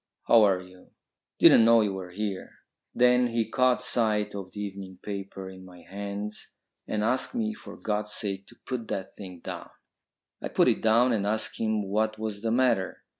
How 0.23 0.41
are 0.41 0.59
you! 0.61 0.89
Didn't 1.37 1.63
know 1.63 1.81
you 1.81 1.93
were 1.93 2.09
here." 2.09 2.55
Then 2.95 3.27
he 3.27 3.47
caught 3.47 3.83
sight 3.83 4.33
of 4.33 4.51
the 4.51 4.59
evening 4.59 4.97
paper 5.03 5.47
in 5.47 5.63
my 5.63 5.81
hands 5.81 6.53
and 6.87 7.03
asked 7.03 7.35
me 7.35 7.53
for 7.53 7.77
God's 7.77 8.11
sake 8.13 8.47
to 8.47 8.55
put 8.65 8.87
that 8.87 9.15
thing 9.15 9.41
down. 9.41 9.69
I 10.41 10.47
put 10.47 10.67
it 10.69 10.81
down 10.81 11.13
and 11.13 11.27
asked 11.27 11.59
him 11.59 11.83
what 11.87 12.17
was 12.17 12.41
the 12.41 12.49
matter. 12.49 13.03